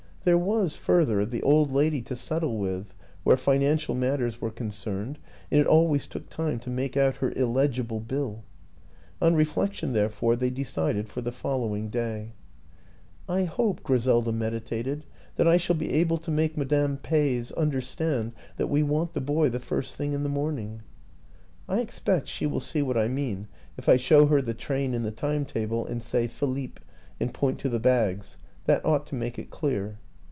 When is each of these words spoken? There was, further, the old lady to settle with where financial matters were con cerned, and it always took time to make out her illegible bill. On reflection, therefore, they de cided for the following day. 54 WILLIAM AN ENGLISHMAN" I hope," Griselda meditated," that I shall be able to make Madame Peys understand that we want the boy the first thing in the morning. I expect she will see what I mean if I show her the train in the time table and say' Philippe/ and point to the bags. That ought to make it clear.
There 0.23 0.37
was, 0.37 0.75
further, 0.75 1.25
the 1.25 1.41
old 1.41 1.71
lady 1.71 1.99
to 2.03 2.15
settle 2.15 2.59
with 2.59 2.93
where 3.23 3.35
financial 3.35 3.95
matters 3.95 4.39
were 4.39 4.51
con 4.51 4.69
cerned, 4.69 5.15
and 5.49 5.59
it 5.59 5.65
always 5.65 6.05
took 6.05 6.29
time 6.29 6.59
to 6.59 6.69
make 6.69 6.95
out 6.95 7.15
her 7.15 7.31
illegible 7.35 7.99
bill. 7.99 8.43
On 9.19 9.33
reflection, 9.33 9.93
therefore, 9.93 10.35
they 10.35 10.51
de 10.51 10.63
cided 10.63 11.09
for 11.09 11.21
the 11.21 11.31
following 11.31 11.89
day. 11.89 12.33
54 13.25 13.25
WILLIAM 13.25 13.27
AN 13.27 13.39
ENGLISHMAN" 13.39 13.43
I 13.51 13.55
hope," 13.55 13.83
Griselda 13.83 14.31
meditated," 14.31 15.05
that 15.37 15.47
I 15.47 15.57
shall 15.57 15.75
be 15.75 15.91
able 15.91 16.19
to 16.19 16.29
make 16.29 16.55
Madame 16.55 16.97
Peys 16.97 17.51
understand 17.53 18.33
that 18.57 18.67
we 18.69 18.83
want 18.83 19.13
the 19.15 19.21
boy 19.21 19.49
the 19.49 19.59
first 19.59 19.95
thing 19.95 20.13
in 20.13 20.21
the 20.21 20.29
morning. 20.29 20.83
I 21.67 21.79
expect 21.79 22.27
she 22.27 22.45
will 22.45 22.59
see 22.59 22.83
what 22.83 22.95
I 22.95 23.07
mean 23.07 23.47
if 23.75 23.89
I 23.89 23.97
show 23.97 24.27
her 24.27 24.39
the 24.43 24.53
train 24.53 24.93
in 24.93 25.01
the 25.01 25.09
time 25.09 25.45
table 25.45 25.83
and 25.83 25.99
say' 26.03 26.27
Philippe/ 26.27 26.77
and 27.19 27.33
point 27.33 27.57
to 27.61 27.69
the 27.69 27.79
bags. 27.79 28.37
That 28.65 28.85
ought 28.85 29.07
to 29.07 29.15
make 29.15 29.39
it 29.39 29.49
clear. 29.49 29.97